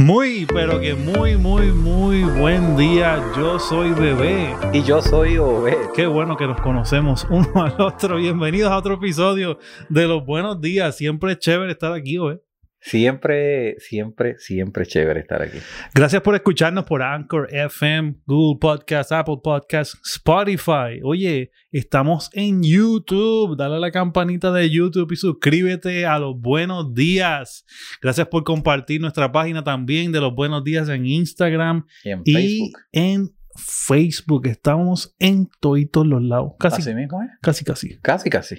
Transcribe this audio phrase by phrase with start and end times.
[0.00, 3.22] Muy, pero que muy, muy, muy buen día.
[3.36, 4.56] Yo soy Bebé.
[4.72, 5.90] Y yo soy Obed.
[5.94, 8.16] Qué bueno que nos conocemos uno al otro.
[8.16, 9.58] Bienvenidos a otro episodio
[9.90, 10.96] de Los Buenos Días.
[10.96, 12.38] Siempre es chévere estar aquí, Obed.
[12.82, 15.58] Siempre, siempre, siempre chévere estar aquí.
[15.94, 21.00] Gracias por escucharnos por Anchor FM, Google Podcast, Apple Podcast, Spotify.
[21.04, 23.56] Oye, estamos en YouTube.
[23.56, 27.66] Dale a la campanita de YouTube y suscríbete a Los Buenos Días.
[28.00, 32.32] Gracias por compartir nuestra página también de Los Buenos Días en Instagram Y en y
[32.32, 32.80] Facebook.
[32.92, 34.46] en Facebook.
[34.46, 36.52] Estamos en todos los lados.
[36.58, 37.26] Casi, Así mismo, ¿eh?
[37.42, 37.98] casi, casi.
[37.98, 38.56] Casi, casi.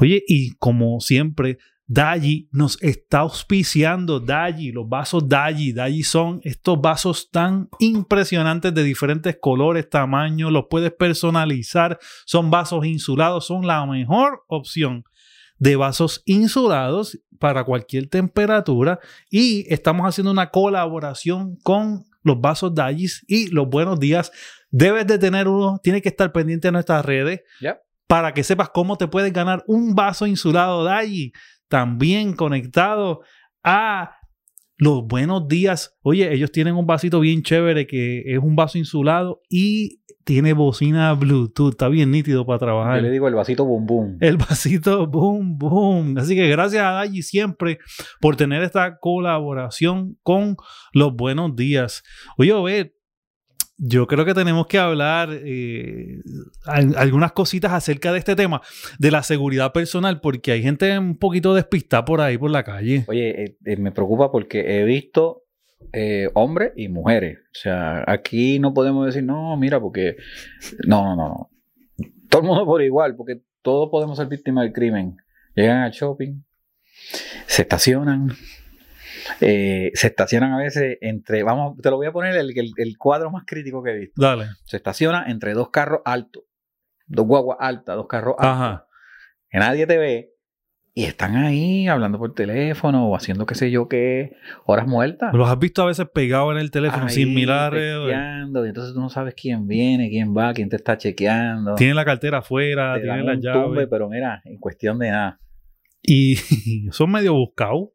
[0.00, 4.20] Oye, y como siempre, Daji nos está auspiciando.
[4.20, 5.72] Daji, los vasos Daji.
[5.72, 10.52] Daji son estos vasos tan impresionantes de diferentes colores, tamaños.
[10.52, 11.98] Los puedes personalizar.
[12.24, 13.46] Son vasos insulados.
[13.46, 15.04] Son la mejor opción
[15.58, 19.00] de vasos insulados para cualquier temperatura.
[19.30, 24.30] Y estamos haciendo una colaboración con los vasos Daji y los buenos días.
[24.70, 25.80] Debes de tener uno.
[25.82, 27.40] Tienes que estar pendiente de nuestras redes
[28.06, 31.32] para que sepas cómo te puedes ganar un vaso insulado Daji.
[31.72, 33.22] También conectado
[33.64, 34.16] a
[34.76, 35.96] los buenos días.
[36.02, 41.14] Oye, ellos tienen un vasito bien chévere que es un vaso insulado y tiene bocina
[41.14, 41.70] Bluetooth.
[41.70, 43.00] Está bien nítido para Yo trabajar.
[43.02, 44.18] le digo el vasito boom boom.
[44.20, 46.18] El vasito, boom, boom.
[46.18, 47.78] Así que gracias a Daji siempre
[48.20, 50.56] por tener esta colaboración con
[50.92, 52.02] los buenos días.
[52.36, 52.90] Oye, Obed,
[53.84, 56.20] yo creo que tenemos que hablar eh,
[56.66, 58.60] al- algunas cositas acerca de este tema,
[58.98, 63.04] de la seguridad personal, porque hay gente un poquito despistada por ahí, por la calle.
[63.08, 65.42] Oye, eh, eh, me preocupa porque he visto
[66.34, 67.38] hombres y mujeres.
[67.38, 70.16] O sea, aquí no podemos decir, no, mira, porque.
[70.86, 71.50] No, no, no.
[72.30, 75.16] Todo el mundo por igual, porque todos podemos ser víctimas del crimen.
[75.54, 76.42] Llegan al shopping,
[77.46, 78.28] se estacionan.
[79.40, 82.98] Eh, se estacionan a veces entre, vamos, te lo voy a poner el, el- el
[82.98, 84.20] cuadro más crítico que he visto.
[84.22, 84.46] Dale.
[84.64, 86.44] Se estaciona entre dos carros altos,
[87.06, 88.86] dos guaguas altas, dos carros altos, Ajá.
[89.50, 90.28] que nadie te ve,
[90.94, 95.32] y están ahí hablando por teléfono o haciendo qué sé yo qué, horas muertas.
[95.32, 98.08] Los has visto a veces pegados en el teléfono sin Ahí, mirar alrededor.
[98.10, 101.76] testeando, y entonces tú no sabes quién viene, quién va, quién te está chequeando.
[101.76, 105.40] Tienen la cartera afuera, tienen las un tumbe, pero mira, en cuestión de nada.
[106.02, 106.36] Y
[106.90, 107.88] son medio buscados.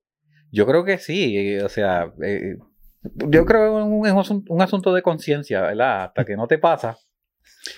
[0.51, 2.57] Yo creo que sí, eh, o sea, eh,
[3.03, 6.05] yo creo que es un, asunto de conciencia, ¿verdad?
[6.05, 6.97] Hasta que no te pasa.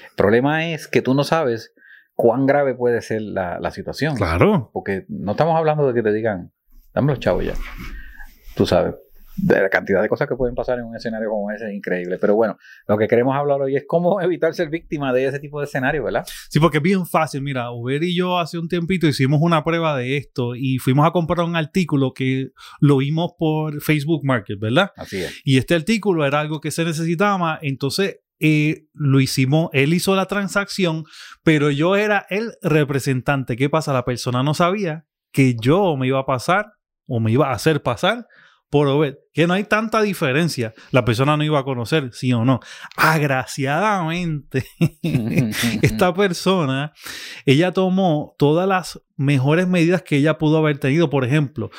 [0.10, 1.74] El problema es que tú no sabes
[2.14, 4.16] cuán grave puede ser la, la situación.
[4.16, 4.70] Claro.
[4.74, 6.52] Porque no estamos hablando de que te digan,
[6.94, 7.54] dame los chavos ya.
[8.56, 8.96] Tú sabes,
[9.38, 12.18] de la cantidad de cosas que pueden pasar en un escenario como ese es increíble.
[12.20, 12.58] Pero bueno,
[12.88, 16.04] lo que queremos hablar hoy es cómo evitar ser víctima de ese tipo de escenario,
[16.04, 16.26] ¿verdad?
[16.50, 17.42] Sí, porque es bien fácil.
[17.42, 21.12] Mira, Uber y yo hace un tiempito hicimos una prueba de esto y fuimos a
[21.12, 24.92] comprar un artículo que lo vimos por Facebook Market, ¿verdad?
[24.96, 25.42] Así es.
[25.44, 30.26] Y este artículo era algo que se necesitaba, entonces eh, lo hicimos, él hizo la
[30.26, 31.04] transacción,
[31.44, 33.58] pero yo era el representante.
[33.58, 33.94] ¿Qué pasa?
[33.94, 36.74] La persona no sabía que yo me iba a pasar
[37.06, 38.28] o me iba a hacer pasar
[38.70, 40.74] por Obed, que no hay tanta diferencia.
[40.92, 42.60] La persona no iba a conocer, sí o no.
[42.96, 44.66] Agraciadamente,
[45.82, 46.94] esta persona,
[47.46, 51.10] ella tomó todas las mejores medidas que ella pudo haber tenido.
[51.10, 51.72] Por ejemplo,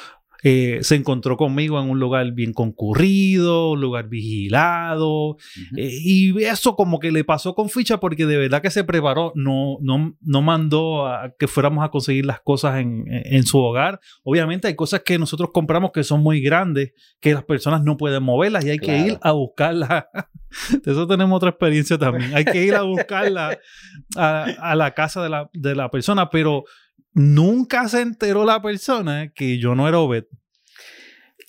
[0.43, 5.37] eh, se encontró conmigo en un lugar bien concurrido, un lugar vigilado,
[5.77, 9.33] eh, y eso como que le pasó con ficha porque de verdad que se preparó,
[9.35, 14.01] no, no, no mandó a que fuéramos a conseguir las cosas en, en su hogar.
[14.23, 18.23] Obviamente hay cosas que nosotros compramos que son muy grandes, que las personas no pueden
[18.23, 20.05] moverlas y hay que ir a buscarlas.
[20.85, 22.35] De eso tenemos otra experiencia también.
[22.35, 23.59] Hay que ir a buscarla
[24.17, 26.65] a, a la casa de la, de la persona, pero
[27.13, 30.25] nunca se enteró la persona que yo no era Obed.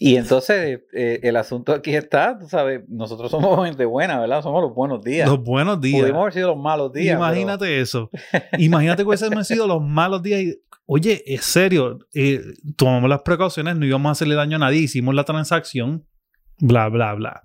[0.03, 4.41] Y entonces eh, el asunto aquí está, tú sabes, nosotros somos gente buena, ¿verdad?
[4.41, 5.29] Somos los buenos días.
[5.29, 6.01] Los buenos días.
[6.01, 7.15] Pudimos haber sido los malos días.
[7.15, 8.09] Imagínate eso.
[8.57, 10.41] Imagínate que hubiesen sido los malos días.
[10.41, 10.55] y-
[10.87, 12.41] oye, es serio, eh,
[12.75, 16.05] tomamos las precauciones, no íbamos a hacerle daño a nadie, hicimos la transacción,
[16.57, 17.41] bla, bla, bla.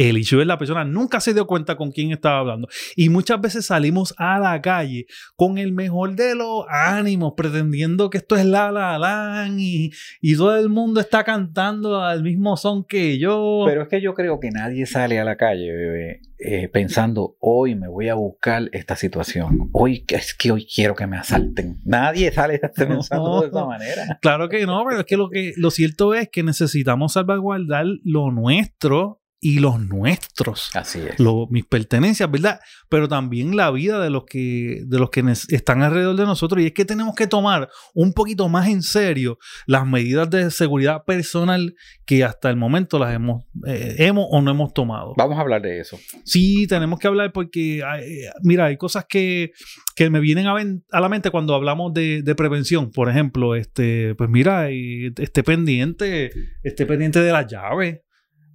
[0.00, 2.68] El issue es la persona nunca se dio cuenta con quién estaba hablando.
[2.96, 5.04] Y muchas veces salimos a la calle
[5.36, 9.90] con el mejor de los ánimos, pretendiendo que esto es la la Land y,
[10.22, 13.64] y todo el mundo está cantando al mismo son que yo.
[13.66, 17.74] Pero es que yo creo que nadie sale a la calle, bebé, eh, pensando, hoy
[17.74, 19.68] me voy a buscar esta situación.
[19.72, 21.76] Hoy es que hoy quiero que me asalten.
[21.84, 24.18] Nadie sale pensando de esa manera.
[24.22, 28.30] Claro que no, pero es que lo que lo cierto es que necesitamos salvaguardar lo
[28.30, 30.70] nuestro y los nuestros.
[30.74, 31.18] Así es.
[31.18, 32.60] Lo- mis pertenencias, ¿verdad?
[32.90, 36.60] Pero también la vida de los que, de los que están alrededor de nosotros.
[36.62, 41.04] Y es que tenemos que tomar un poquito más en serio las medidas de seguridad
[41.06, 45.14] personal que hasta el momento las hemos, eh, hemos o no hemos tomado.
[45.16, 45.98] Vamos a hablar de eso.
[46.24, 49.52] Sí, tenemos que hablar porque, hay- mira, hay cosas que,
[49.96, 52.90] que me vienen a, ven- a la mente cuando hablamos de, de prevención.
[52.90, 56.30] Por ejemplo, este, pues mira, eh, esté pendiente,
[56.62, 58.02] esté pendiente de la llave,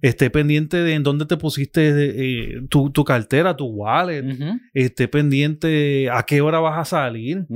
[0.08, 4.24] esté pendiente de en dónde te pusiste eh, tu, tu cartera, tu wallet,
[4.72, 7.46] esté pendiente a qué hora vas a salir,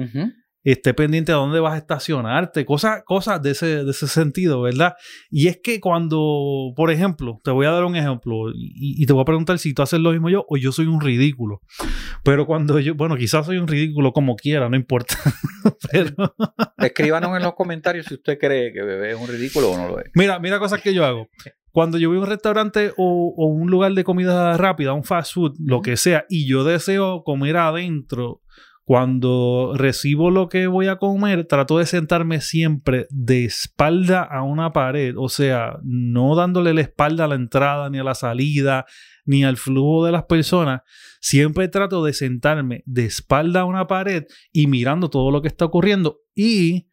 [0.62, 4.94] esté pendiente a dónde vas a estacionarte, cosas, cosas de ese, de ese sentido, ¿verdad?
[5.30, 9.12] Y es que cuando, por ejemplo, te voy a dar un ejemplo y, y te
[9.12, 11.60] voy a preguntar si tú haces lo mismo yo o yo soy un ridículo.
[12.24, 15.16] Pero cuando yo, bueno, quizás soy un ridículo como quiera, no importa.
[15.92, 16.34] Pero
[16.78, 20.00] Escríbanos en los comentarios si usted cree que bebé es un ridículo o no lo
[20.00, 20.10] es.
[20.14, 21.28] mira, mira cosas que yo hago.
[21.72, 25.34] Cuando yo voy a un restaurante o, o un lugar de comida rápida, un fast
[25.34, 28.42] food, lo que sea, y yo deseo comer adentro,
[28.90, 34.72] cuando recibo lo que voy a comer, trato de sentarme siempre de espalda a una
[34.72, 38.86] pared, o sea, no dándole la espalda a la entrada, ni a la salida,
[39.24, 40.82] ni al flujo de las personas.
[41.20, 45.66] Siempre trato de sentarme de espalda a una pared y mirando todo lo que está
[45.66, 46.22] ocurriendo.
[46.34, 46.88] ¿Y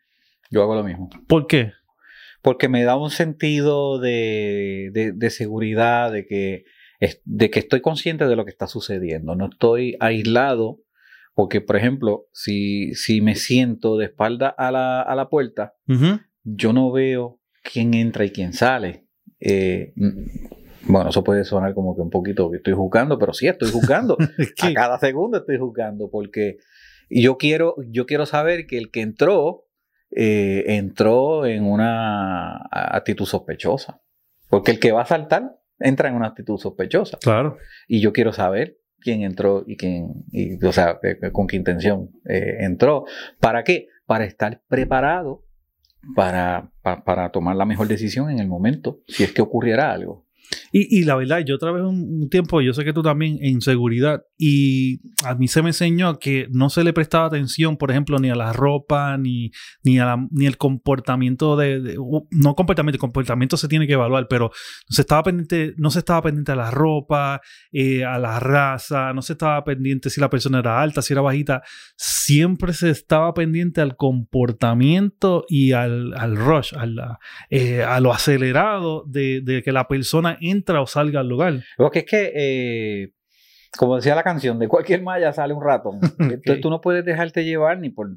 [0.52, 1.10] Yo hago lo mismo.
[1.28, 1.72] por qué?
[2.42, 6.66] Porque me da un sentido de, de- de seguridad, de que,
[7.00, 9.36] es- de que estoy consciente de lo que está sucediendo.
[9.36, 10.80] No estoy aislado.
[11.34, 16.19] Porque, por ejemplo, si, si me siento de espalda a la, a la puerta, Ujú.
[16.44, 19.06] yo no veo quién entra y quién sale.
[19.40, 23.48] Eh, mm, bueno, eso puede sonar como que un poquito que estoy juzgando, pero sí
[23.48, 24.18] estoy juzgando.
[24.63, 26.57] A cada segundo estoy juzgando porque
[27.07, 29.66] yo quiero, yo quiero saber que el que entró,
[30.19, 34.02] eh, entró en una actitud sospechosa.
[34.50, 37.18] Porque el que va a saltar entra en una actitud sospechosa.
[37.22, 37.58] Claro.
[37.88, 42.10] Y yo quiero saber quién entró y quién, y, o sea, eh, con qué intención
[42.28, 43.06] eh, entró.
[43.40, 43.88] ¿Para qué?
[44.08, 45.44] Para estar preparado
[46.16, 50.25] para, pa- para tomar la mejor decisión en el momento, si es que ocurriera algo.
[50.72, 53.62] Y, y la verdad, yo trabajé un, un tiempo, yo sé que tú también, en
[53.62, 58.20] seguridad, y a mí se me enseñó que no se le prestaba atención, por ejemplo,
[58.20, 59.52] ni a la ropa, ni,
[59.84, 61.98] ni, a la- ni el comportamiento de, de-
[62.32, 64.52] No comportamiento, el comportamiento se tiene que evaluar, pero
[64.90, 67.42] se estaba pendiente, no se estaba pendiente a la ropa,
[67.72, 71.22] eh, a la raza, no se estaba pendiente si la persona era alta, si era
[71.22, 71.62] bajita,
[71.96, 77.20] siempre se estaba pendiente al comportamiento y al, al rush, a, la-
[77.50, 81.62] eh, a lo acelerado de, de que la persona entra o salga al lugar.
[81.78, 83.13] Porque es que, eh,
[83.78, 86.00] como decía la canción, de cualquier malla sale un ratón.
[86.19, 88.10] Entonces tú no puedes dejarte llevar ni por,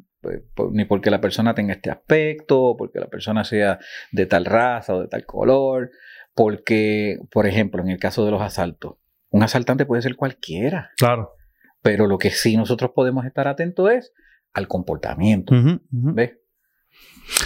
[0.54, 3.78] por- ni porque la persona tenga este aspecto, o porque la persona sea
[4.12, 5.90] de tal raza o de tal color.
[6.34, 8.94] Porque, por ejemplo, en el caso de los asaltos,
[9.30, 10.90] un asaltante puede ser cualquiera.
[10.96, 11.32] Claro.
[11.82, 14.12] Pero lo que sí nosotros podemos estar atentos es
[14.52, 15.54] al comportamiento.
[15.90, 16.36] ¿Ves?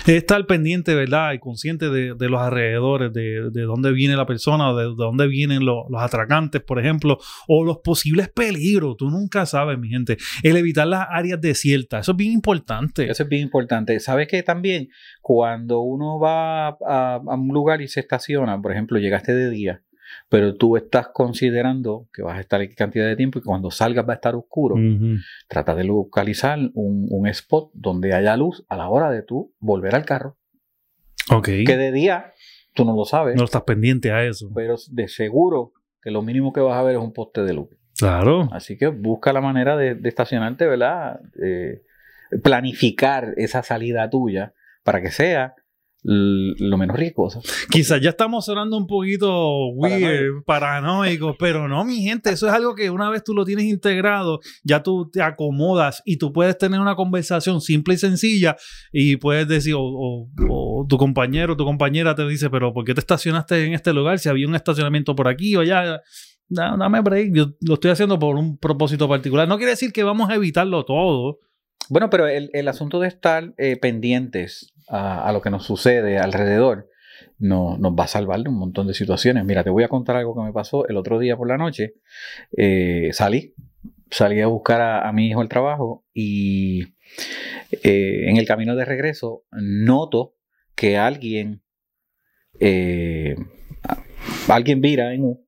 [0.06, 1.34] Estar pendiente, ¿verdad?
[1.34, 5.64] Y consciente de, los alrededores, de, de dónde viene la persona, de, de dónde vienen
[5.66, 7.18] lo- los atracantes, por ejemplo,
[7.48, 8.96] o los posibles peligros.
[8.96, 10.16] Tú nunca sabes, mi gente.
[10.42, 13.10] El evitar las áreas desiertas, eso es bien importante.
[13.10, 14.00] Eso es bien importante.
[14.00, 14.88] ¿Sabes que también
[15.20, 19.82] cuando uno va a un lugar y se estaciona, por ejemplo, llegaste de día,
[20.28, 24.06] pero tú estás considerando que vas a estar aquí cantidad de tiempo y cuando salgas
[24.08, 24.76] va a estar oscuro,
[25.48, 29.94] trata de localizar un, un spot donde haya luz a la hora de tú volver
[29.94, 30.36] al carro.
[31.30, 31.46] Ok.
[31.66, 32.32] Que de día
[32.74, 34.50] tú no lo sabes, No estás pendiente a eso.
[34.54, 35.72] pero de seguro
[36.02, 37.68] que lo mínimo que vas a ver es un poste de luz.
[37.96, 38.48] Claro.
[38.52, 41.20] Así que busca la manera de, de estacionarte, ¿verdad?
[41.42, 41.82] Eh,
[42.42, 44.52] planificar esa salida tuya
[44.82, 45.54] para que sea
[46.06, 47.40] lo menos riesgosa.
[47.70, 51.34] Quizás ya estamos sonando un poquito weird, Paranoico.
[51.38, 54.82] pero no, mi gente, eso es algo que una vez tú lo tienes integrado, ya
[54.82, 58.56] tú te acomodas y tú puedes tener una conversación simple y sencilla
[58.92, 62.84] y puedes decir, o, o- o tu compañero o tu compañera te dice, pero ¿por
[62.84, 66.02] qué te estacionaste en este lugar si había un estacionamiento por aquí o allá?
[66.48, 69.48] Da- Dame break, yo lo estoy haciendo por un propósito particular.
[69.48, 71.38] No quiere decir que vamos a evitarlo todo.
[71.88, 76.18] Bueno, pero el, el asunto de estar eh, pendientes a, a lo que nos sucede
[76.18, 76.88] alrededor
[77.38, 79.44] no- nos va a salvar de un montón de situaciones.
[79.44, 81.94] Mira, te voy a contar algo que me pasó el otro día por la noche.
[82.56, 83.54] Eh, salí,
[84.10, 86.82] salí a buscar a, a mi hijo al trabajo y
[87.82, 90.34] eh, en el camino de regreso noto
[90.74, 91.62] que alguien,
[92.60, 93.36] eh,
[94.48, 95.46] alguien vira en U,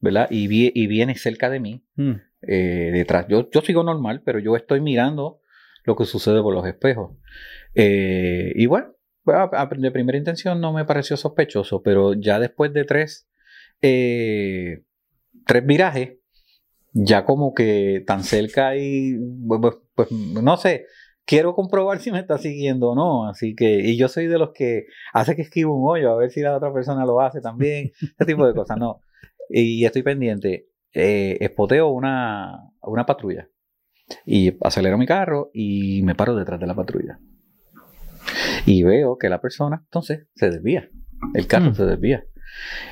[0.00, 0.28] ¿verdad?
[0.30, 2.12] Y, vi- y viene cerca de mí Mm.
[2.40, 3.26] detrás.
[3.28, 5.40] Yo, yo sigo normal, pero yo estoy mirando
[5.84, 7.16] lo que sucede por los espejos.
[7.74, 13.28] Eh, y bueno, de primera intención no me pareció sospechoso, pero ya después de tres
[13.82, 14.82] eh,
[15.46, 16.18] tres virajes,
[16.92, 20.86] ya como que tan cerca y pues, pues, no sé,
[21.24, 23.28] quiero comprobar si me está siguiendo o no.
[23.28, 26.30] Así que, y yo soy de los que hace que esquivo un hoyo, a ver
[26.30, 29.00] si la otra persona lo hace también, ese tipo de cosas, no.
[29.48, 30.68] Y estoy pendiente.
[30.94, 33.48] Eh, espoteo una, una patrulla
[34.26, 37.18] y acelero mi carro y me paro detrás de la patrulla.
[38.66, 40.88] Y veo que la persona entonces se desvía.
[41.34, 41.74] El carro Mm.
[41.74, 42.24] se desvía.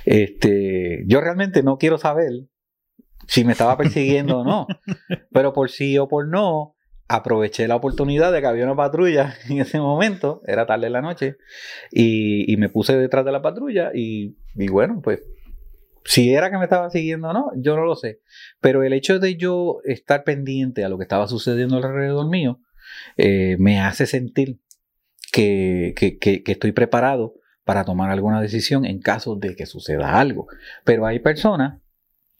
[0.04, 2.30] Este, yo realmente no quiero saber
[3.26, 4.66] si me estaba persiguiendo o no.
[5.32, 6.74] Pero por sí o por no,
[7.08, 11.02] aproveché la oportunidad de que había una patrulla en ese momento, era tarde en la
[11.02, 11.36] noche,
[11.90, 15.22] y, y me puse detrás de la patrulla y, y bueno, pues
[16.04, 18.20] si era que me estaba siguiendo o no, yo no lo sé.
[18.60, 22.58] Pero el hecho de yo estar pendiente a lo que estaba sucediendo alrededor mío,
[23.16, 24.58] eh, me hace sentir
[25.32, 27.34] que, que- que- que estoy preparado
[27.64, 30.46] para tomar alguna decisión en caso de que suceda algo.
[30.84, 31.80] Pero hay personas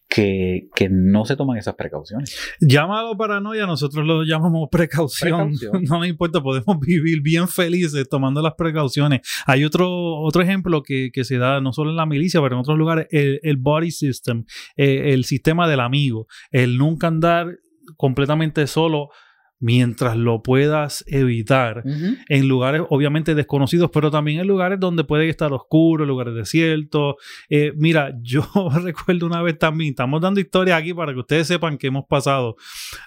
[0.09, 2.37] que, que no se toman esas precauciones.
[2.61, 5.51] Llámalo paranoia, nosotros lo llamamos precaución.
[5.57, 5.85] Precaución.
[5.89, 9.21] No me importa, podemos vivir bien felices tomando las precauciones.
[9.47, 12.61] Hay otro, otro ejemplo que, que se da no solo en la milicia, pero en
[12.63, 14.45] otros lugares, el, el body system,
[14.77, 17.59] eh, el sistema del amigo, el nunca andar
[17.97, 19.11] completamente solo
[19.61, 21.85] mientras lo puedas evitar
[22.29, 27.17] en lugares obviamente desconocidos, pero también en lugares donde puede estar oscuro, lugares desiertos.
[27.49, 28.43] Eh, mira, yo
[28.83, 32.57] recuerdo una vez también, estamos dando historias aquí para que ustedes sepan que hemos pasado.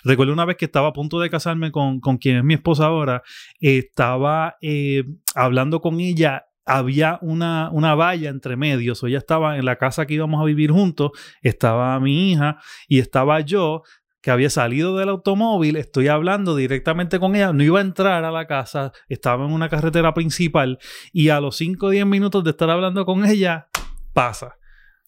[0.04, 2.86] Recuerdo una vez que estaba a punto de casarme con, con quien es mi esposa
[2.86, 3.24] ahora,
[3.60, 5.04] eh, estaba eh,
[5.36, 6.46] hablando con ella.
[6.66, 10.46] Había una, una valla entre medios, o ella estaba en la casa que íbamos a
[10.46, 12.58] vivir juntos, estaba mi hija
[12.88, 13.84] y estaba yo,
[14.24, 18.32] que había salido del automóvil, estoy hablando directamente con ella, no iba a entrar a
[18.32, 20.80] la casa, estaba en una carretera principal
[21.12, 23.68] y a los 5 o 10 minutos de estar hablando con ella,
[24.14, 24.56] pasa.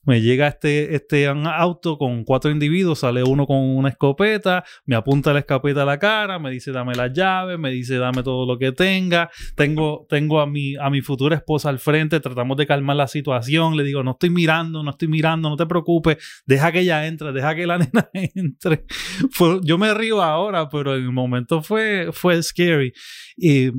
[0.05, 5.33] Me llega este, este auto con cuatro individuos, sale uno con una escopeta, me apunta
[5.33, 8.57] la escopeta a la cara, me dice dame las llaves, me dice dame todo lo
[8.57, 9.29] que tenga.
[9.55, 13.75] Tengo, tengo a, mi, a mi futura esposa al frente, tratamos de calmar la situación,
[13.77, 17.31] le digo no estoy mirando, no estoy mirando, no te preocupes, deja que ella entre,
[17.33, 18.85] deja que la nena entre.
[19.31, 22.93] Fue- yo me río ahora, pero en el momento fue, fue scary.
[23.37, 23.71] Y,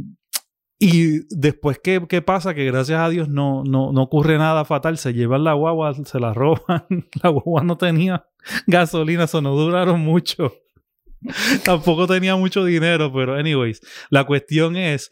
[0.78, 2.54] y después, ¿qué, qué pasa?
[2.54, 4.98] Que gracias a Dios no, no, no ocurre nada fatal.
[4.98, 6.84] Se llevan la guagua, se la roban.
[7.22, 8.26] La guagua no tenía
[8.66, 10.52] gasolina, eso no duraron mucho.
[11.64, 13.80] Tampoco tenía mucho dinero, pero anyways,
[14.10, 15.08] la cuestión es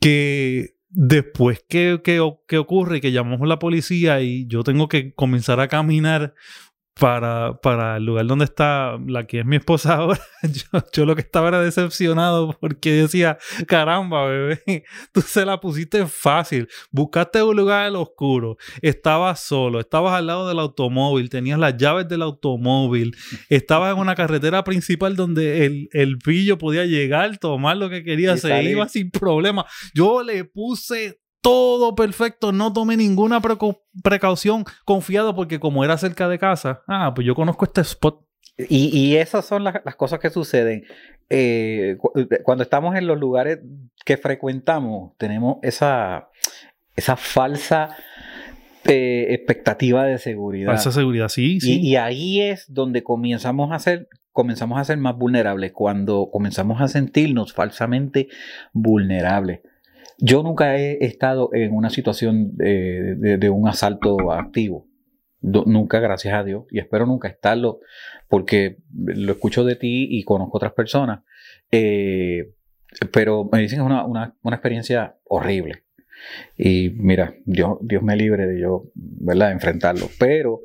[0.00, 5.14] que después que, que, que ocurre que llamamos a la policía y yo tengo que
[5.14, 6.34] comenzar a caminar
[6.94, 11.14] para, para el lugar donde está la que es mi esposa ahora, yo, yo lo
[11.14, 14.62] que estaba era decepcionado porque decía, caramba, bebé,
[15.12, 20.58] tú se la pusiste fácil, buscaste un lugar oscuro, estabas solo, estabas al lado del
[20.58, 23.16] automóvil, tenías las llaves del automóvil,
[23.48, 28.34] estabas en una carretera principal donde el, el pillo podía llegar, tomar lo que quería,
[28.34, 29.64] Y se iba sin problema.
[29.94, 33.40] Yo le puse todo perfecto, no tomé ninguna
[34.02, 38.24] precaución, confiado porque como era cerca de casa, ah, pues yo conozco este spot.
[38.68, 40.84] Y, y esas son las, las cosas que suceden.
[41.30, 43.60] Eh, cu- cuando estamos en los lugares
[44.04, 46.28] que frecuentamos, tenemos esa,
[46.94, 47.96] esa falsa
[48.84, 50.66] eh, expectativa de seguridad.
[50.72, 51.80] Falsa seguridad, sí, Y, sí.
[51.80, 56.88] y ahí es donde comenzamos a ser, comenzamos a ser más vulnerables, cuando comenzamos a
[56.88, 58.28] sentirnos falsamente
[58.74, 59.60] vulnerables.
[60.20, 64.86] Yo nunca he estado en una situación de, un asalto activo.
[65.42, 67.80] Nunca, gracias a Dios, y espero nunca estarlo,
[68.28, 71.20] porque lo escucho de ti y conozco otras personas,
[71.70, 72.52] eh,
[73.12, 75.84] pero me dicen que es una, una- una experiencia horrible.
[76.58, 80.06] Y mira, Dios, Dios me libre de yo, ¿verdad?, enfrentarlo.
[80.18, 80.60] Pero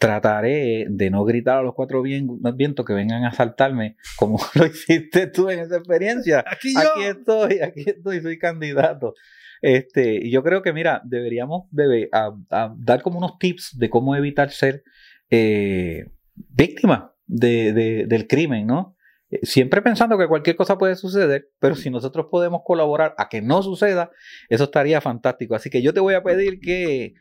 [0.00, 4.66] trataré de no gritar a los cuatro vien- vientos que vengan a asaltarme como lo
[4.66, 6.42] hiciste tú en esa experiencia.
[6.46, 9.14] Aquí Aquí estoy, aquí estoy, soy candidato.
[9.62, 13.90] Este, y yo creo que, mira, deberíamos debe, a- a dar como unos tips de
[13.90, 14.82] cómo evitar ser
[15.30, 18.96] eh, víctima de, de- del crimen, ¿no?
[19.30, 23.42] Eh, Siempre pensando que cualquier cosa puede suceder, pero si nosotros podemos colaborar a que
[23.42, 24.10] no suceda,
[24.48, 25.54] eso estaría fantástico.
[25.54, 27.12] Así que yo te voy a pedir que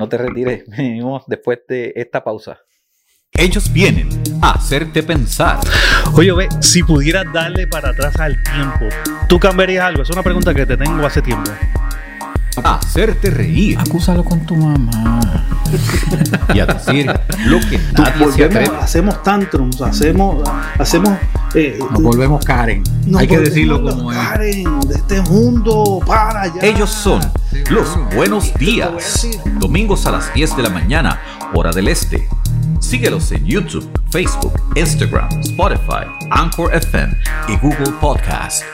[0.00, 2.58] no te retires, venimos después de esta pausa.
[3.32, 4.08] Ellos vienen
[4.40, 5.60] a hacerte pensar.
[6.14, 8.86] Oye, ve, si pudieras darle para atrás al tiempo,
[9.28, 10.02] ¿tú cambiarías algo?
[10.02, 11.50] Es una pregunta que te tengo hace tiempo.
[12.62, 15.20] A hacerte reír Acúsalo con tu mamá.
[16.54, 17.06] y a decir
[17.46, 18.76] lo que nadie se atreve.
[18.80, 21.10] hacemos tantrums, hacemos, hacemos,
[21.54, 22.82] eh, Nos volvemos Karen.
[23.06, 24.18] nos Hay que decirlo como es.
[24.18, 26.60] Karen de este mundo, para ya.
[26.62, 27.20] Ellos son
[27.70, 29.26] los buenos días.
[29.58, 31.20] Domingos a las 10 de la mañana
[31.54, 32.28] hora del este.
[32.80, 37.16] Síguelos en YouTube, Facebook, Instagram, Spotify, Anchor FM
[37.48, 38.64] y Google Podcast.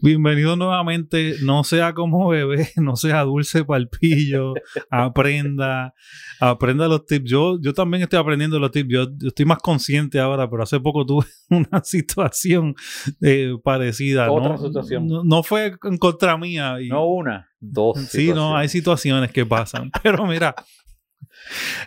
[0.00, 1.34] Bienvenido nuevamente.
[1.42, 4.54] No sea como bebé, no sea dulce palpillo.
[4.90, 5.94] aprenda,
[6.40, 7.28] aprenda los tips.
[7.30, 8.88] Yo, yo también estoy aprendiendo los tips.
[8.90, 12.74] Yo, yo estoy más consciente ahora, pero hace poco tuve una situación
[13.20, 14.30] eh, parecida.
[14.30, 15.06] Otra no, situación.
[15.06, 16.80] No, no fue en contra mía.
[16.80, 17.98] y- No una, dos.
[18.08, 19.90] sí, no, hay situaciones que pasan.
[20.02, 20.54] Pero mira,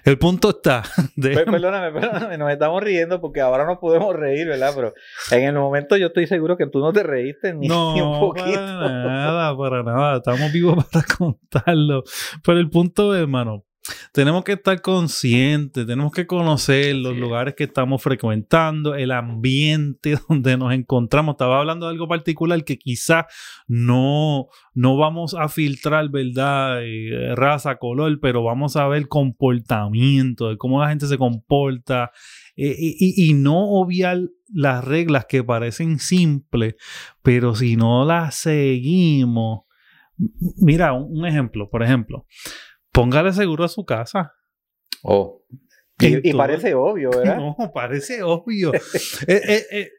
[0.03, 0.83] el punto está.
[1.15, 4.71] de- Perdóname, perdóname, nos estamos riendo porque ahora no podemos reír, ¿verdad?
[4.75, 4.93] Pero
[5.31, 8.19] en el momento yo estoy seguro que tú no te reíste ni, No, ni un
[8.19, 8.51] poquito.
[8.51, 10.17] para nada, para nada.
[10.17, 12.03] Estamos vivos para contarlo.
[12.43, 13.63] Pero el punto es, hermano,
[14.11, 20.57] tenemos que estar conscientes, tenemos que conocer los lugares que estamos frecuentando, el ambiente donde
[20.57, 21.33] nos encontramos.
[21.33, 23.25] Estaba hablando de algo particular que quizás
[23.67, 26.83] no, no vamos a filtrar, ¿verdad?
[26.83, 32.11] Eh, raza, color, pero vamos a ver comportamiento, de cómo la gente se comporta.
[32.55, 34.19] eh, y, no obviar
[34.53, 36.75] las reglas que parecen simples,
[37.21, 39.65] pero si no las seguimos,
[40.57, 42.25] mira, un ejemplo, por ejemplo,
[42.95, 44.33] póngale seguro a su casa.
[45.03, 45.43] Oh.
[45.99, 47.37] Y, parece obvio, ¿verdad?
[47.57, 48.71] No, parece obvio.
[49.27, 49.89] Eh, eh, eh,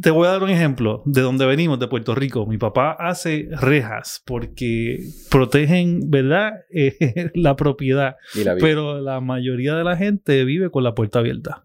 [0.00, 2.46] te voy a dar un ejemplo de donde venimos, de Puerto Rico.
[2.46, 4.98] Mi papá hace rejas porque
[5.30, 6.52] protegen, ¿verdad?
[7.34, 8.16] La propiedad.
[8.34, 8.56] La.
[8.56, 11.60] Pero la mayoría de la gente vive con la puerta abierta.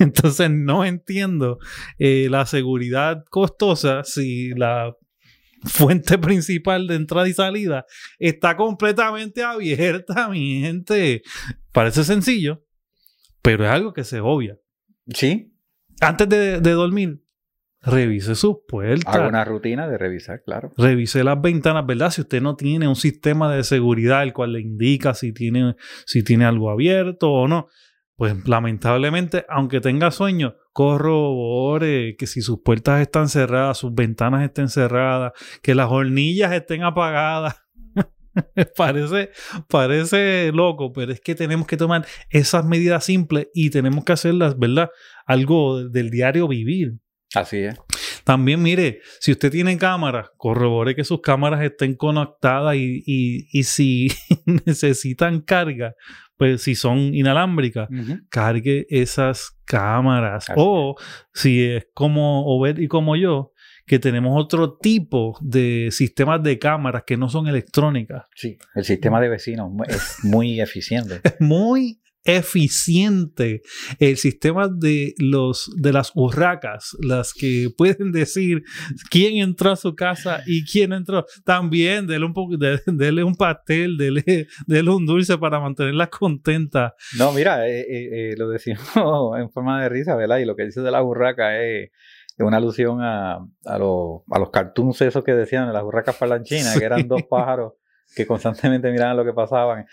[0.00, 1.58] Entonces no entiendo
[1.98, 4.96] la seguridad costosa si la
[5.64, 7.86] fuente principal de entrada y salida
[8.18, 11.22] está completamente abierta, mi gente.
[11.72, 12.64] Parece sencillo,
[13.42, 14.58] pero es algo que se obvia.
[15.14, 15.52] Sí,
[16.00, 17.22] Antes de, de dormir,
[17.80, 19.14] revise sus puertas.
[19.14, 20.72] hago una rutina de revisar, claro.
[20.76, 22.10] Revise las ventanas, ¿verdad?
[22.10, 26.22] Si usted no tiene un sistema de seguridad el cual le indica si tiene, si
[26.24, 27.68] tiene algo abierto o no,
[28.16, 34.68] pues lamentablemente, aunque tenga sueño, corrobore que si sus puertas están cerradas, sus ventanas estén
[34.68, 37.56] cerradas, que las hornillas estén apagadas.
[38.76, 39.30] parece,
[39.68, 44.58] parece loco, pero es que tenemos que tomar esas medidas simples y tenemos que hacerlas,
[44.58, 44.90] ¿verdad?
[45.26, 46.94] Algo del diario vivir.
[47.34, 47.76] Así es.
[48.24, 53.62] También, mire, si usted tiene cámaras, corrobore que sus cámaras estén conectadas y, y- y
[53.64, 54.08] si
[54.66, 55.94] necesitan carga,
[56.36, 58.18] pues si son inalámbricas, Ujú.
[58.28, 60.48] cargue esas cámaras.
[60.48, 60.96] Así o
[61.34, 63.52] si es como Obed y como yo,
[63.86, 68.24] que tenemos otro tipo de sistemas de cámaras que no son electrónicas.
[68.34, 71.20] Sí, el sistema de vecinos es muy eficiente.
[71.24, 73.62] Es muy eficiente
[73.98, 78.62] el sistema de los de las urracas, las que pueden decir
[79.10, 81.24] quién entró a su casa y quién entró.
[81.44, 86.92] También dele un de- dele un pastel, dele, dele un dulce para mantenerlas contentas.
[87.18, 88.80] No, mira, eh, eh, eh, lo decimos
[89.38, 90.38] en forma de risa, ¿verdad?
[90.38, 91.90] Y lo que dice de la burraca es,
[92.38, 96.78] una alusión a, a, los, a los cartoons esos que decían de las burracas parlanchinas,
[96.78, 97.72] que eran dos pájaros
[98.14, 99.86] que constantemente miraban lo que pasaban.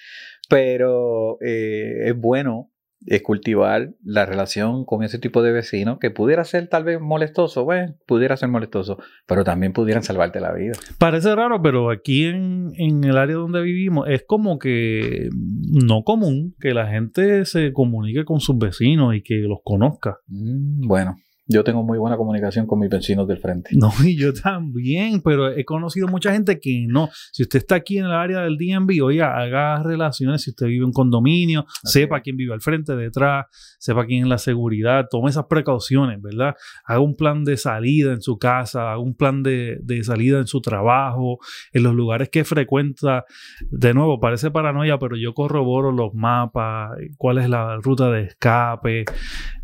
[0.53, 2.69] Pero eh, es bueno
[3.05, 7.63] es cultivar la relación con ese tipo de vecinos que pudiera ser tal vez molestoso,
[7.65, 10.73] bueno, pudiera ser molestoso, pero también pudieran salvarte la vida.
[10.99, 16.55] Parece raro, pero aquí en, en el área donde vivimos es como que no común
[16.59, 20.17] que la gente se comunique con sus vecinos y que los conozca.
[20.27, 23.71] Mm, bueno, yo tengo muy buena comunicación con mis vecinos del frente.
[23.73, 27.09] No, y yo también, pero he conocido mucha gente que no.
[27.31, 30.43] Si usted está aquí en el área del DMV, oiga, haga relaciones.
[30.43, 32.23] Si usted vive en un condominio, Así sepa es.
[32.23, 36.55] quién vive al frente, detrás, sepa quién es la seguridad, tome esas precauciones, ¿verdad?
[36.85, 40.47] Haga un plan de salida en su casa, haga un plan de, de salida en
[40.47, 41.39] su trabajo,
[41.73, 43.25] en los lugares que frecuenta.
[43.69, 49.03] De nuevo, parece paranoia, pero yo corroboro los mapas, cuál es la ruta de escape.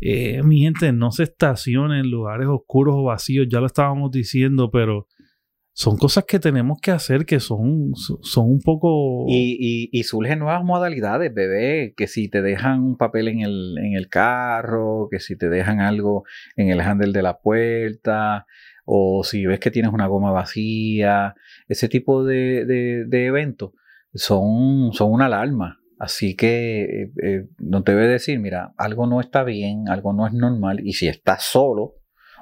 [0.00, 4.70] Eh, mi gente, no se estacione en lugares oscuros o vacíos, ya lo estábamos diciendo,
[4.70, 5.06] pero
[5.72, 9.24] son cosas que tenemos que hacer que son, son un poco...
[9.28, 14.08] Y surgen nuevas modalidades, bebé, que si te dejan un papel en el, en el
[14.08, 16.24] carro, que si te dejan algo
[16.56, 18.46] en el handle de la puerta,
[18.84, 21.34] o si ves que tienes una goma vacía,
[21.68, 23.72] ese tipo de, de, de eventos
[24.12, 25.79] son, son una alarma.
[26.00, 30.26] Así que eh, eh, no te debe decir, mira, algo no está bien, algo no
[30.26, 31.96] es normal, y si estás solo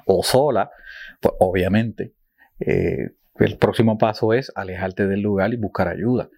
[0.05, 0.71] o sola,
[1.19, 2.13] pues obviamente
[2.61, 6.29] eh, el próximo paso es alejarte del lugar y buscar ayuda.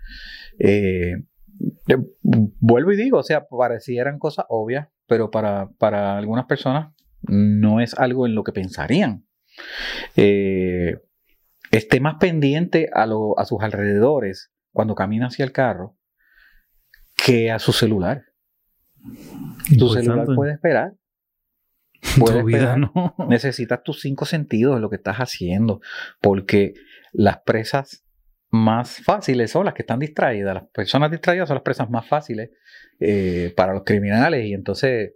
[2.59, 7.93] Vuelvo y digo, o sea, parecieran cosas obvias, pero para, para algunas personas no es
[7.93, 9.25] algo en lo que pensarían.
[10.15, 15.97] Esté más pendiente a, lo- a sus alrededores cuando camina hacia el carro
[17.25, 18.23] que a su celular.
[19.77, 20.93] Tu celular puede esperar.
[22.15, 23.15] Tu puede vida no.
[23.29, 25.81] Necesitas tus cinco sentidos de lo que estás haciendo,
[26.19, 26.73] porque
[27.13, 28.03] las presas
[28.49, 30.55] más fáciles son las que están distraídas.
[30.55, 32.49] Las personas distraídas son las presas más fáciles
[32.99, 35.13] eh, para los criminales y entonces,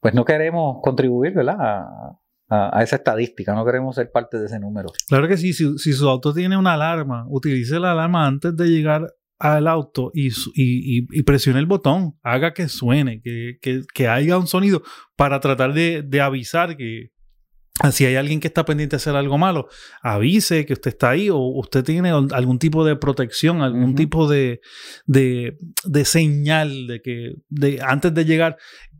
[0.00, 1.56] pues no queremos contribuir, ¿verdad?
[1.58, 2.18] A,
[2.48, 4.90] a- a esa estadística, no queremos ser parte de ese número.
[5.08, 8.66] Claro que sí, si, si su auto tiene una alarma, utilice la alarma antes de
[8.68, 9.02] llegar
[9.38, 14.38] al auto y, y, y- presione el botón, haga que suene, que, que, que haya
[14.38, 14.82] un sonido
[15.16, 17.10] para tratar de, de avisar que
[17.90, 19.66] si hay alguien que está pendiente de hacer algo malo,
[20.00, 24.60] avise que usted está ahí o usted tiene algún tipo de protección, algún tipo de,
[25.06, 28.56] de, de señal de que de, antes de llegar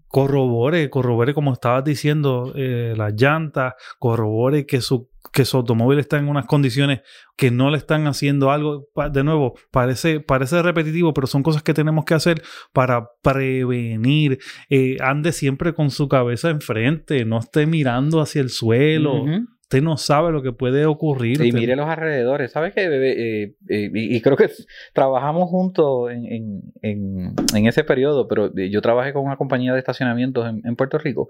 [0.09, 6.17] corrobore, corrobore como estabas diciendo, eh, las llantas, corrobore que su, que su automóvil está
[6.17, 7.01] en unas condiciones
[7.37, 8.87] que no le están haciendo algo.
[9.13, 12.41] De nuevo, parece, parece repetitivo, pero son cosas que tenemos que hacer
[12.73, 14.39] para prevenir.
[14.71, 19.23] Eh, ande siempre con su cabeza enfrente, no esté mirando hacia el suelo.
[19.23, 19.49] Ujú.
[19.63, 21.41] Usted no sabe lo que puede ocurrir.
[21.41, 22.53] Y Usted- mire los alrededores.
[22.53, 22.87] ¿Sabes qué?
[22.89, 23.13] bebé?
[23.43, 24.49] Eh, eh, y, y creo que
[24.93, 29.73] trabajamos juntos en, en- en- en ese periodo, pero eh, yo trabajé con una compañía
[29.73, 31.29] de estacionamientos en, en Puerto Rico.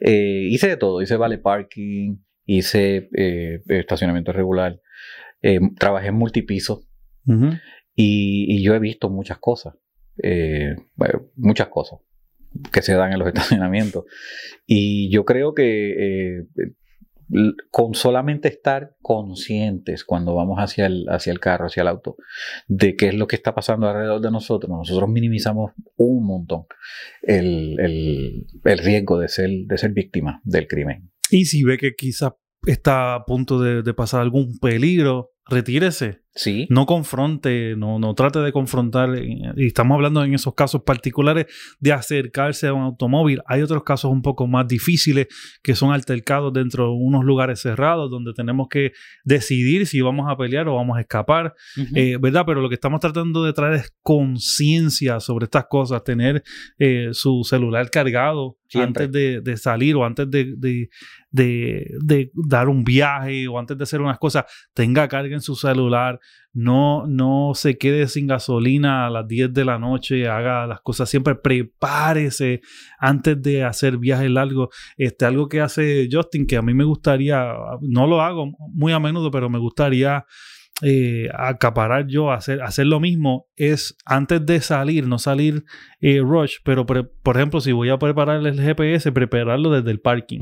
[0.00, 1.02] Eh, hice de todo.
[1.02, 4.80] Hice vale parking, hice eh, estacionamiento regular,
[5.42, 6.82] eh, trabajé en multipiso
[7.96, 9.74] y, y yo he visto muchas cosas.
[10.22, 10.74] eh,
[11.36, 12.00] muchas cosas
[12.72, 14.04] que se dan en los estacionamientos.
[14.66, 16.44] Y yo creo que
[17.70, 22.16] con solamente estar conscientes cuando vamos hacia el, hacia el carro, hacia el auto,
[22.68, 26.66] de qué es lo que está pasando alrededor de nosotros, nosotros minimizamos un montón
[27.22, 31.10] el, el- el riesgo de ser, de ser víctima del crimen.
[31.34, 36.23] Y si ve que quizás está a punto de, de pasar algún peligro, retírese.
[36.36, 39.14] Sí, No confronte, no, no trate de confrontar.
[39.14, 41.46] eh, Y estamos hablando en esos casos particulares
[41.78, 43.40] de acercarse a un automóvil.
[43.46, 45.28] Hay otros casos un poco más difíciles
[45.62, 48.90] que son altercados dentro de unos lugares cerrados donde tenemos que
[49.22, 51.54] decidir si vamos a pelear o vamos a escapar.
[51.94, 52.42] Eh, ¿Verdad?
[52.46, 56.42] Pero lo que estamos tratando de traer es conciencia sobre estas cosas, tener
[56.78, 59.04] eh, su celular cargado Siempre.
[59.04, 60.88] antes de, de salir o antes de, de-
[61.30, 65.56] de- de dar un viaje o antes de hacer unas cosas, tenga carga en su
[65.56, 66.20] celular,
[66.52, 71.08] no, no se quede sin gasolina a las 10 de la noche, haga las cosas
[71.10, 72.60] siempre, prepárese
[72.98, 74.68] antes de hacer viajes largos.
[74.96, 77.44] Este, algo que hace Justin, que a mí me gustaría,
[77.80, 80.24] no lo hago muy a menudo, pero me gustaría
[80.82, 85.64] eh, acaparar yo, hacer, hacer lo mismo, es antes de salir, no salir
[86.00, 90.00] eh, rush, pero pre- por ejemplo, si voy a preparar el GPS, prepararlo desde el
[90.00, 90.38] parking,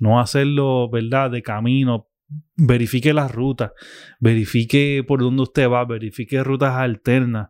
[0.00, 2.08] no hacerlo, ¿verdad?, de camino.
[2.58, 3.72] Verifique las rutas,
[4.18, 7.48] verifique por dónde usted va, verifique rutas alternas.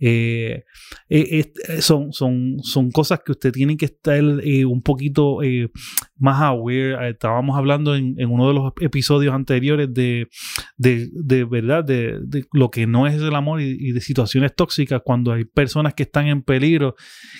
[0.00, 0.64] Eh,
[1.08, 5.38] eh, eh, son, son, son cosas que usted tiene que estar un poquito
[6.18, 7.10] más aware.
[7.10, 10.28] Estábamos hablando en, en uno de los episodios anteriores de,
[10.76, 14.56] de, de verdad, de, de lo que no es el amor y, y de situaciones
[14.56, 16.96] tóxicas cuando hay personas que están en peligro,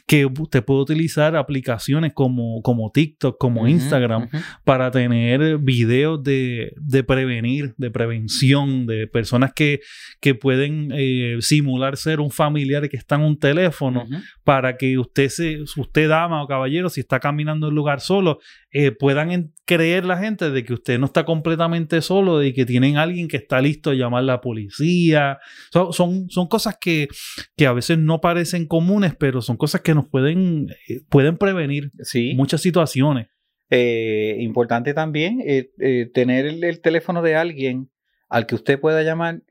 [0.07, 4.29] que usted puede utilizar aplicaciones como, como TikTok, como Instagram,
[4.65, 9.81] para tener videos de, de prevenir, de prevención, de personas que,
[10.21, 14.07] que pueden eh, simular ser un familiar que está en un teléfono
[14.45, 18.39] para que usted, se, usted dama o caballero, si está caminando en un lugar solo,
[18.71, 22.97] eh, puedan creer la gente de que usted no está completamente solo, de que tienen
[22.99, 25.39] alguien que está listo a llamar a la policía.
[25.73, 27.09] So- son, son cosas que,
[27.57, 31.91] que a veces no parecen comunes, pero son cosas que nos pueden, eh, pueden prevenir
[32.03, 32.35] Sí.
[32.37, 33.29] muchas situaciones.
[33.71, 37.91] Eh, importante también eh, eh, tener el, el teléfono de alguien
[38.29, 39.43] al que usted pueda llamar.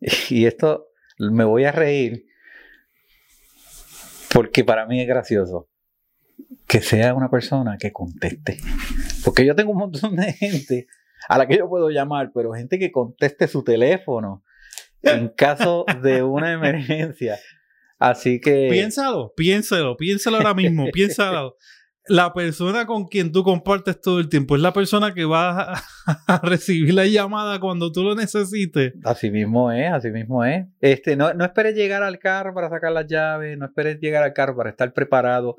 [0.30, 2.26] Y esto me voy a reír
[4.36, 5.70] porque para mí es gracioso.
[6.66, 8.58] Que sea una persona que conteste.
[9.24, 10.88] Porque yo tengo un montón de gente
[11.28, 14.44] a la que yo puedo llamar, pero gente que conteste su teléfono
[15.00, 17.38] en caso de una emergencia.
[17.98, 18.68] Así que...
[18.70, 21.56] Piénsalo, piénsalo, piénsalo ahora mismo, piénsalo.
[22.08, 25.74] La persona con quien tú compartes todo el tiempo es la persona que va
[26.26, 28.94] a, recibir la llamada cuando tú lo necesites.
[29.04, 30.66] Así mismo es, así mismo es.
[30.80, 34.32] Este, no, no esperes llegar al carro para sacar las llaves, no esperes llegar al
[34.32, 35.56] carro para estar preparado.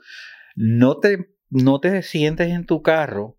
[0.56, 3.38] No te, no te sientes en tu carro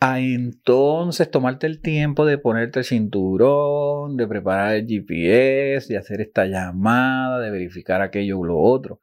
[0.00, 6.20] a entonces tomarte el tiempo de ponerte el cinturón, de preparar el GPS, de hacer
[6.20, 9.00] esta llamada, de verificar aquello o lo otro.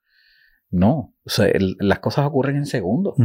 [0.75, 3.15] No, o sea, el- las cosas ocurren en segundos.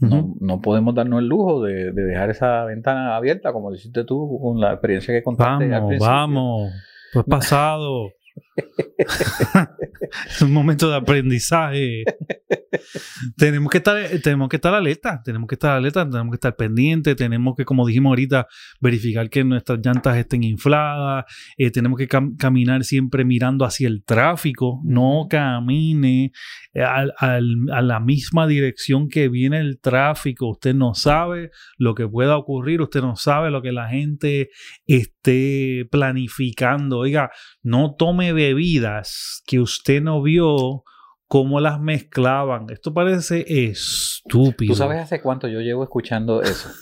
[0.00, 4.04] No, no podemos darnos el lujo de, de dejar esa ventana abierta, como lo hiciste
[4.04, 6.06] tú con la experiencia que contaste al Vamos, principio.
[6.12, 6.72] vamos.
[7.12, 8.10] Pues pasado.
[10.28, 12.04] es un momento de aprendizaje.
[13.36, 17.16] Tenemos, que estar, tenemos que estar alerta, tenemos que estar alerta, tenemos que estar pendientes,
[17.16, 18.46] tenemos que, como dijimos ahorita,
[18.80, 21.24] verificar que nuestras llantas estén infladas,
[21.56, 26.32] eh, tenemos que cam- caminar siempre mirando hacia el tráfico, no camine
[26.74, 30.50] eh, al- al- a la misma dirección que viene el tráfico.
[30.50, 34.50] Usted no sabe lo que pueda ocurrir, usted no sabe lo que la gente
[34.86, 36.98] esté planificando.
[36.98, 37.30] Oiga,
[37.62, 40.84] no tome bebidas que usted no vio
[41.28, 42.66] cómo las mezclaban.
[42.70, 44.72] Esto parece estúpido.
[44.72, 46.68] ¿Tú sabes hace cuánto yo llevo escuchando eso?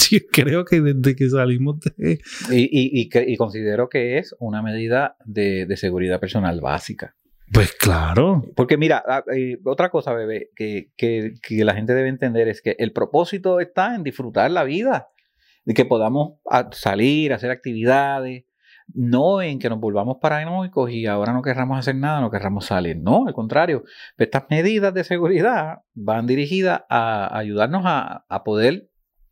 [0.00, 2.18] Sí, creo que desde que salimos de...
[2.50, 7.14] Y, y- y y considero que es una medida de, de seguridad personal básica.
[7.52, 8.42] Pues claro.
[8.56, 9.04] Porque mira,
[9.64, 13.94] otra cosa, bebé, que, que- que la gente debe entender es que el propósito está
[13.94, 15.08] en disfrutar la vida,
[15.66, 16.38] de que podamos
[16.72, 18.44] salir, hacer actividades,
[18.94, 22.96] no en que nos volvamos paranoicos y ahora no querramos hacer nada, no querramos salir.
[22.96, 23.84] No, al contrario,
[24.16, 28.88] estas medidas de seguridad van dirigidas a ayudarnos a, a poder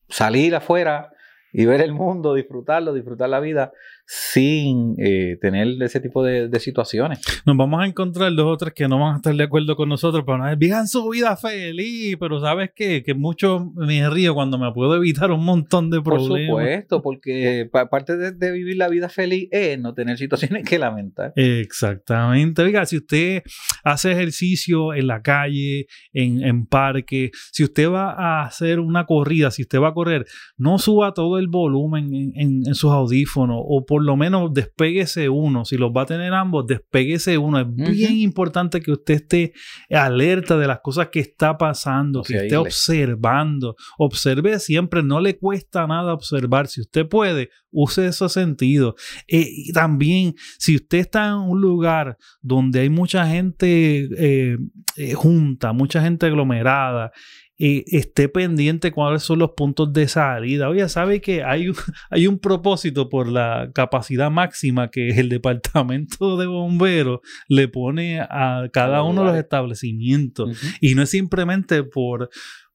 [0.09, 1.11] salir afuera
[1.53, 3.73] y ver el mundo, disfrutarlo, disfrutar la vida
[4.07, 7.19] sin eh, tener ese tipo de- de situaciones.
[7.45, 9.88] Nos vamos a encontrar dos o tres que no van a estar de acuerdo con
[9.88, 12.16] nosotros, pero no vivan su vida feliz.
[12.19, 13.03] Pero ¿sabes qué?
[13.03, 16.49] Que mucho me río cuando me puedo evitar un montón de Por problemas.
[16.51, 20.79] supuesto, porque pa- parte de, de vivir la vida feliz es no tener situaciones que
[20.79, 21.33] lamentar.
[21.37, 22.62] Exactamente.
[22.62, 23.42] Oiga, si usted
[23.85, 29.51] hace ejercicio en la calle, en, en parque, si usted va a hacer una corrida,
[29.51, 33.59] si usted va a correr, no suba todo el volumen en, en- en sus audífonos
[33.61, 35.65] o por lo menos despéguese uno.
[35.65, 37.61] Si los va a tener ambos, despéguese uno.
[37.61, 39.53] Es bien importante que usted esté
[39.91, 43.77] alerta de las cosas que está pasando, que esté observando.
[43.99, 46.67] Observe siempre, no le cuesta nada observar.
[46.69, 48.95] Si usted puede, use esos sentidos.
[49.29, 54.57] Eh, y también, si usted está en un lugar donde hay mucha gente eh,
[54.97, 57.13] eh, junta, mucha gente aglomerada,
[57.59, 60.69] eh, esté pendiente cuáles son los puntos de salida.
[60.69, 61.75] Oye, sabe que hay un,
[62.11, 68.69] hay un propósito por la capacidad máxima que el departamento de bomberos le pone a
[68.73, 70.61] cada uno de los establecimientos.
[70.81, 72.29] Y no es simplemente por,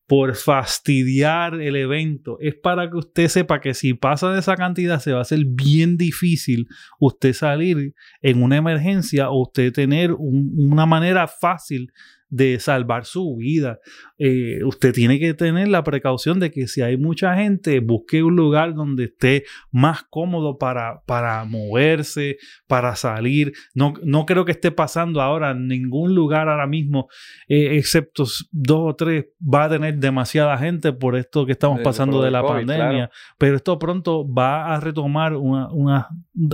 [0.08, 5.00] por fastidiar el evento, es para que usted sepa que si pasa de esa cantidad
[5.00, 6.68] se va a hacer bien difícil
[7.00, 11.92] usted salir en una emergencia o usted tener un- una manera fácil
[12.32, 13.80] de salvar su vida.
[14.18, 18.36] Eh, usted tiene que tener la precaución de que si hay mucha gente, busque un
[18.38, 23.52] lugar donde esté más cómodo para, para moverse, para salir.
[23.76, 27.10] No, no creo que esté pasando ahora en ningún lugar ahora mismo,
[27.50, 31.84] eh, excepto dos o tres, va a tener demasiada gente por esto que estamos De-
[31.84, 32.90] pasando de la COVID, pandemia.
[32.92, 33.12] claro.
[33.38, 36.08] Pero esto pronto va a retomar una, una,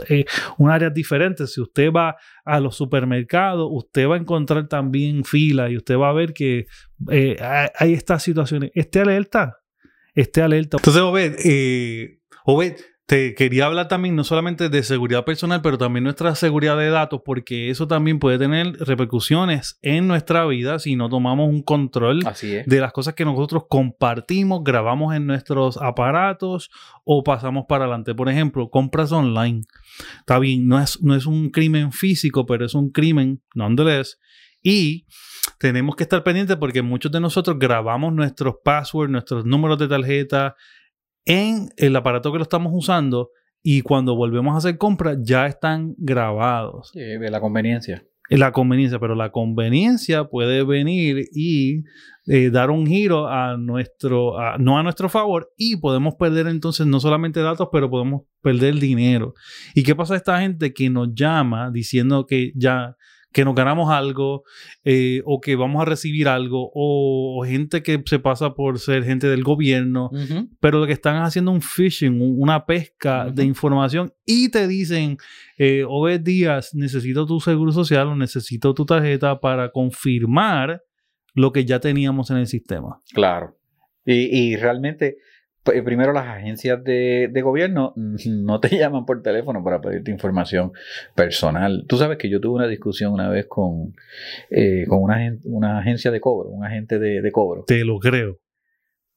[0.10, 0.26] eh,
[0.58, 1.46] un área diferente.
[1.46, 6.10] Si usted va a los supermercados, usted va a encontrar también filas y usted va
[6.10, 6.68] a ver que
[7.12, 7.38] eh,
[7.76, 8.72] hay, estas situaciones.
[8.74, 9.60] Esté alerta,
[10.14, 10.78] esté alerta.
[10.78, 12.76] Entonces, Obed, eh, Obed,
[13.08, 17.22] te quería hablar también no solamente de seguridad personal, pero también nuestra seguridad de datos,
[17.24, 22.20] porque eso también puede tener repercusiones en nuestra vida si no tomamos un control
[22.66, 26.70] de las cosas que nosotros compartimos, grabamos en nuestros aparatos
[27.06, 28.14] o pasamos para adelante.
[28.14, 29.62] Por ejemplo, compras online.
[30.20, 34.20] Está bien, no es, no es un crimen físico, pero es un crimen, nonetheless.
[34.70, 35.06] Y
[35.60, 40.56] tenemos que estar pendientes porque muchos de nosotros grabamos nuestros passwords, nuestros números de tarjeta
[41.26, 43.30] en el aparato que lo estamos usando
[43.64, 48.04] y cuando volvemos a hacer compras ya están grabados Sí, de la conveniencia.
[48.30, 51.84] la conveniencia, pero la conveniencia puede venir y
[52.28, 56.86] eh, dar un giro a nuestro, a- no a nuestro favor y podemos perder entonces
[56.88, 59.34] no solamente datos, pero podemos perder dinero.
[59.74, 62.96] ¿Y qué pasa a esta gente que nos llama diciendo que ya
[63.38, 64.44] que nos ganamos algo
[64.84, 69.04] eh, o que vamos a recibir algo o, o gente que se pasa por ser
[69.04, 70.10] gente del gobierno
[70.60, 75.18] pero lo que están haciendo un phishing, un- una pesca de información y te dicen,
[75.60, 80.82] eh, Obed Díaz, necesito tu seguro social o necesito tu tarjeta para confirmar
[81.36, 83.00] lo que ya teníamos en el sistema.
[83.14, 83.56] Claro.
[84.06, 84.14] Y,
[84.54, 85.18] y realmente,
[85.84, 90.72] primero las agencias de, de gobierno no te llaman por teléfono para pedirte información
[91.16, 91.86] personal.
[91.88, 93.94] Tú sabes que yo tuve una discusión una vez con,
[94.50, 97.64] eh, con una, agen- una agencia de cobro, un agente de, de cobro.
[97.66, 98.40] Te lo creo.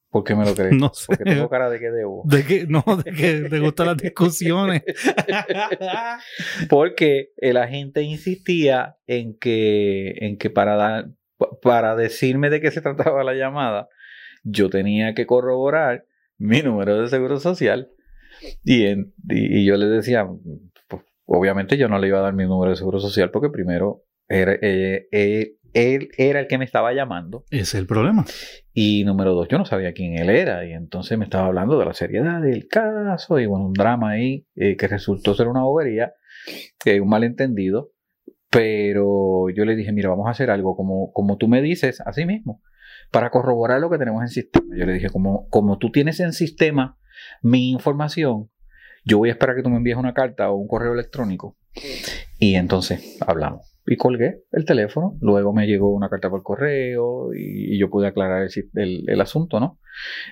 [0.09, 0.73] ¿Por qué me lo crees?
[0.77, 1.05] No sé.
[1.07, 2.23] Porque tengo cara de que debo.
[2.25, 4.81] De que no, de que te gustan las discusiones.
[6.69, 11.05] Porque el agente insistía en que, en que para, dar,
[11.37, 13.87] pa- para decirme de qué se trataba la llamada,
[14.43, 16.05] yo tenía que corroborar
[16.41, 17.89] mi número de seguro social.
[18.63, 20.27] Y, en- y, y yo le decía,
[20.87, 24.03] pues, obviamente yo no le iba a dar mi número de seguro social porque primero
[24.27, 27.45] era, eh, eh, él era el que me estaba llamando.
[27.49, 28.25] Ese es el problema.
[28.73, 30.65] Y número dos, yo no sabía quién él era.
[30.65, 34.45] Y entonces me estaba hablando de la seriedad del caso y bueno, un drama ahí
[34.55, 36.13] eh, que resultó ser una bobería,
[37.01, 37.91] un malentendido.
[38.49, 42.25] Pero yo le dije, mira, vamos a hacer algo como, como tú me dices, así
[42.25, 42.61] mismo,
[43.11, 44.65] para corroborar lo que tenemos en sistema.
[44.75, 46.97] Yo le dije, como, como tú tienes en sistema
[47.41, 48.49] mi información,
[49.03, 51.57] yo voy a esperar que tú me envíes una carta o un correo electrónico.
[52.39, 55.17] Y entonces hablamos y colgué el teléfono.
[55.21, 59.79] Luego me llegó una carta por correo y, yo pude aclarar el, asunto, ¿no?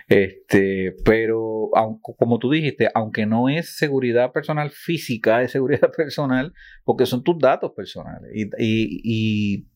[0.07, 1.69] Este, pero
[2.01, 7.37] como tú dijiste, aunque no es seguridad personal física, es seguridad personal porque son tus
[7.39, 9.67] datos personales y,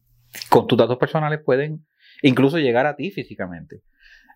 [0.49, 1.85] con tus datos personales pueden
[2.23, 3.81] incluso llegar a ti físicamente.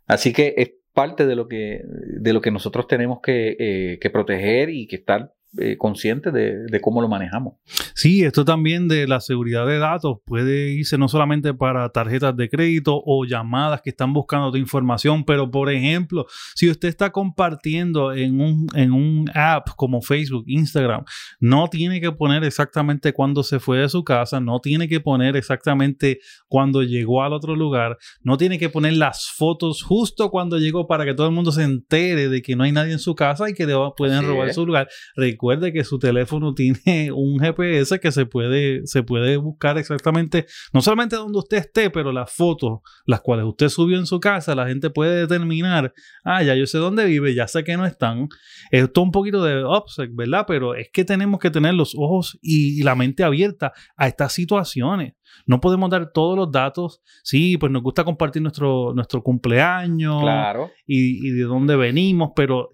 [0.06, 4.10] Así que es parte de lo que, de lo que nosotros tenemos que, eh, que
[4.10, 7.54] proteger y que estar eh, conscientes de, cómo lo manejamos.
[7.96, 12.50] Sí, esto también de la seguridad de datos puede irse no solamente para tarjetas de
[12.50, 18.14] crédito o llamadas que están buscando tu información, pero por ejemplo, si usted está compartiendo
[18.14, 21.06] en un, en un app como Facebook, Instagram,
[21.40, 25.38] no tiene que poner exactamente cuándo se fue de su casa, no tiene que poner
[25.38, 30.88] exactamente cuándo llegó al otro lugar, no tiene que poner las fotos justo cuando llegó
[30.88, 33.50] para que todo el mundo se entere de que no hay nadie en su casa
[33.50, 34.90] y que pueden robar su lugar
[35.38, 40.82] recuerde que su teléfono tiene un GPS que se puede, se puede buscar exactamente, no
[40.82, 44.68] solamente donde usted esté, pero las fotos, las cuales usted subió en su casa, la
[44.68, 48.28] gente puede determinar, ah, ya yo sé dónde vive, ya sé que no están.
[48.72, 50.46] Esto es un poquito de obsec, ¿verdad?
[50.48, 55.14] Pero es que tenemos que tener los ojos y la mente abierta a estas situaciones.
[55.46, 57.02] No podemos dar todos los datos.
[57.24, 60.72] Sí, pues nos gusta compartir nuestro, nuestro cumpleaños claro.
[60.86, 62.72] y, de dónde venimos, pero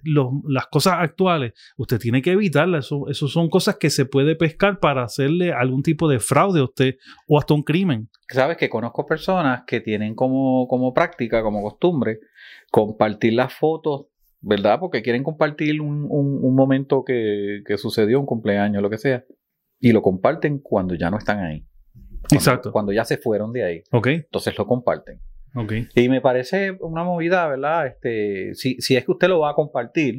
[0.48, 2.90] las cosas actuales usted tiene que evitarlas.
[3.10, 6.96] Eso, son cosas que se puede pescar para hacerle algún tipo de fraude a usted
[7.28, 8.10] o hasta un crimen.
[8.28, 12.20] Sabes que conozco personas que tienen como, como práctica, como costumbre,
[12.72, 14.08] compartir las fotos
[14.44, 14.78] ¿verdad?
[14.80, 19.24] Porque quieren compartir un, un, momento que, que, sucedió, un cumpleaños, lo que sea,
[19.80, 21.66] y lo comparten cuando ya no están ahí.
[22.32, 22.72] Exacto.
[22.72, 23.84] Cuando ya se fueron de ahí.
[23.92, 24.08] Ok.
[24.08, 25.20] Entonces lo comparten.
[25.56, 25.74] Ok.
[25.96, 27.88] Y me parece una movida, ¿verdad?
[27.88, 30.18] Este, si, si es que usted lo va a compartir,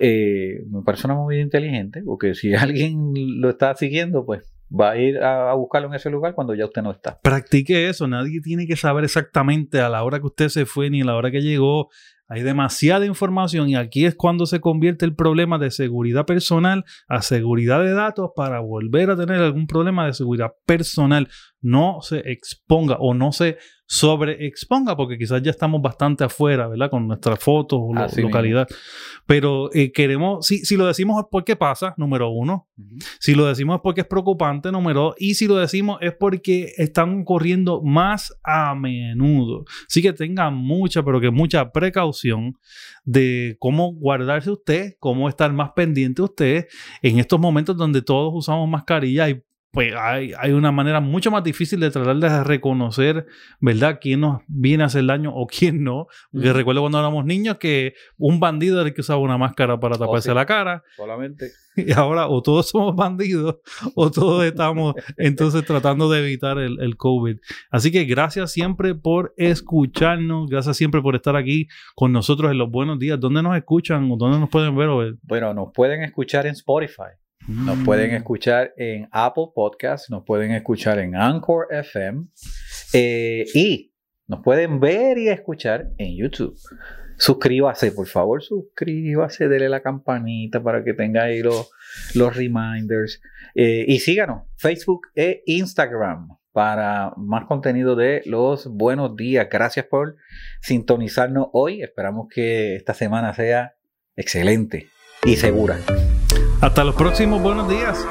[0.00, 4.96] eh, me parece una movida inteligente, porque si alguien lo está siguiendo, pues va a
[4.96, 7.20] ir a, buscarlo en ese lugar cuando ya usted no está.
[7.20, 11.02] Practique eso, nadie tiene que saber exactamente a la hora que usted se fue ni
[11.02, 11.90] a la hora que llegó.
[12.34, 17.22] Hay demasiada información y aquí es cuando se convierte el problema de seguridad personal a
[17.22, 21.28] seguridad de datos para volver a tener algún problema de seguridad personal.
[21.64, 26.90] No se exponga o no se sobreexponga, porque quizás ya estamos bastante afuera, ¿verdad?
[26.90, 28.66] Con nuestras fotos o localidad.
[29.26, 32.68] Pero eh, queremos, si, si lo decimos es porque pasa, número uno.
[33.20, 35.14] Si lo decimos es porque es preocupante, número dos.
[35.18, 39.64] Y si lo decimos es porque están ocurriendo más a menudo.
[39.88, 42.58] Así que tengan mucha, pero que mucha precaución
[43.04, 46.66] de cómo guardarse usted, cómo estar más pendiente usted
[47.02, 49.42] en estos momentos donde todos usamos mascarilla y
[49.74, 53.26] pues hay, una manera mucho más difícil de tratar de reconocer,
[53.60, 56.06] ¿verdad?, quién nos viene a hacer daño o quién no.
[56.32, 59.96] Porque recuerdo cuando éramos niños que un bandido era el que usaba una máscara para
[59.96, 60.84] oh, taparse la cara.
[60.96, 61.50] Solamente.
[61.76, 63.56] Y ahora o todos somos bandidos
[63.96, 67.38] o todos estamos entonces tratando de evitar el, el COVID.
[67.68, 72.70] Así que gracias siempre por escucharnos, gracias siempre por estar aquí con nosotros en los
[72.70, 73.18] buenos días.
[73.18, 75.16] ¿Dónde nos escuchan o dónde nos pueden ver?
[75.22, 77.10] Bueno, nos pueden escuchar en Spotify.
[77.46, 78.14] Nos pueden mm.
[78.14, 82.26] escuchar en Apple Podcasts, nos pueden escuchar en Anchor FM
[82.94, 83.92] eh, y
[84.26, 86.58] nos pueden ver y escuchar en YouTube.
[87.16, 91.70] Suscríbase, por favor, suscríbase, dele la campanita para que tenga ahí los,
[92.14, 93.20] los reminders.
[93.54, 99.48] Eh, y síganos, Facebook e Instagram para más contenido de los buenos días.
[99.50, 100.16] Gracias por
[100.60, 101.82] sintonizarnos hoy.
[101.82, 103.74] Esperamos que esta semana sea
[104.16, 104.88] excelente
[105.24, 105.78] y segura.
[106.64, 108.02] Hasta los próximos buenos días.